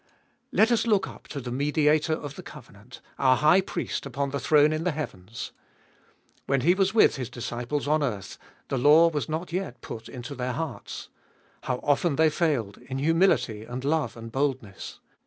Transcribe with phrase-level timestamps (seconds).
[0.51, 4.39] Let us look up to the Mediator of the covenant, our High Priest upon the
[4.39, 5.51] throne in the heavens.
[6.47, 10.33] When He was with His disciples on earth, the law was not yet put into
[10.33, 11.09] their hearts.
[11.65, 14.99] How often they failed in humility and love and boldness.